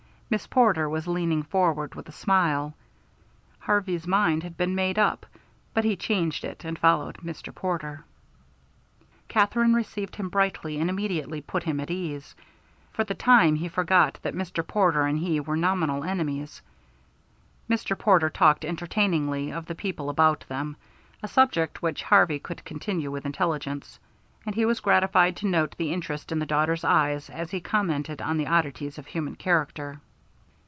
Miss 0.33 0.47
Porter 0.47 0.87
was 0.87 1.07
leaning 1.09 1.43
forward 1.43 1.93
with 1.93 2.07
a 2.07 2.13
smile. 2.13 2.73
Harvey's 3.59 4.07
mind 4.07 4.43
had 4.43 4.55
been 4.55 4.73
made 4.73 4.97
up, 4.97 5.25
but 5.73 5.83
he 5.83 5.97
changed 5.97 6.45
it 6.45 6.63
and 6.63 6.79
followed 6.79 7.17
Mr. 7.17 7.53
Porter. 7.53 8.05
Katherine 9.27 9.73
received 9.73 10.15
him 10.15 10.29
brightly 10.29 10.79
and 10.79 10.89
immediately 10.89 11.41
put 11.41 11.63
him 11.63 11.81
at 11.81 11.91
ease. 11.91 12.33
For 12.93 13.03
the 13.03 13.13
time 13.13 13.55
he 13.55 13.67
forgot 13.67 14.19
that 14.21 14.33
Mr. 14.33 14.65
Porter 14.65 15.01
and 15.05 15.19
he 15.19 15.41
were 15.41 15.57
nominal 15.57 16.05
enemies. 16.05 16.61
Mr. 17.69 17.99
Porter 17.99 18.29
talked 18.29 18.63
entertainingly 18.63 19.51
of 19.51 19.65
the 19.65 19.75
people 19.75 20.09
about 20.09 20.45
them, 20.47 20.77
a 21.21 21.27
subject 21.27 21.81
which 21.81 22.03
Harvey 22.03 22.39
could 22.39 22.63
continue 22.63 23.11
with 23.11 23.25
intelligence; 23.25 23.99
and 24.45 24.55
he 24.55 24.63
was 24.63 24.79
gratified 24.79 25.35
to 25.35 25.45
note 25.47 25.75
the 25.75 25.91
interest 25.91 26.31
in 26.31 26.39
the 26.39 26.45
daughter's 26.45 26.85
eyes 26.85 27.29
as 27.29 27.51
he 27.51 27.59
commented 27.59 28.21
on 28.21 28.37
the 28.37 28.47
oddities 28.47 28.97
of 28.97 29.07
human 29.07 29.35
character. 29.35 29.99